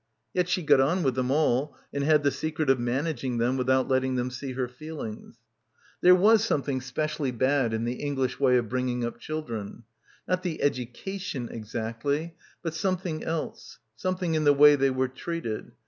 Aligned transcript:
Yet 0.33 0.49
she 0.49 0.63
got 0.63 0.79
on 0.81 1.03
with 1.03 1.13
them 1.13 1.29
all 1.29 1.77
and 1.93 2.03
had 2.03 2.23
the 2.23 2.31
secret 2.31 2.71
of 2.71 2.79
managing 2.79 3.37
them 3.37 3.55
without 3.55 3.87
let 3.87 3.99
ting 3.99 4.15
them 4.15 4.31
see 4.31 4.53
her 4.53 4.67
feelings. 4.67 5.37
There 6.01 6.15
was 6.15 6.43
something 6.43 6.81
specially 6.81 7.29
bad 7.29 7.71
in 7.71 7.83
the 7.83 8.01
Eng 8.01 8.15
lish 8.15 8.39
way 8.39 8.57
of 8.57 8.67
bringing 8.67 9.05
up 9.05 9.19
children. 9.19 9.83
Not 10.27 10.41
the 10.41 10.59
'edu 10.63 10.91
cation' 10.91 11.49
exactly, 11.49 12.35
but 12.63 12.73
something 12.73 13.23
else, 13.23 13.77
something 13.95 14.33
in 14.33 14.43
the 14.43 14.53
way 14.53 14.75
they 14.75 14.89
were 14.89 15.07
treated. 15.07 15.71